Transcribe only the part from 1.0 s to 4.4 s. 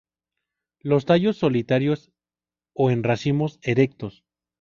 tallos solitarios o en racimos, erectos.